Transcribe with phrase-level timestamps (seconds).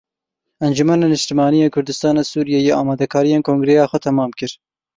[0.67, 4.51] Encumena Niştimanî ya Kurdistana Sûriyeyê amadekariyên kongireya xwe temam kir.